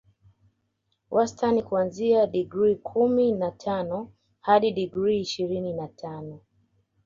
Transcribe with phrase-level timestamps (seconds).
[1.11, 6.39] Wastani kuanzia digrii kumi na tano hadi digrii ishirini na tano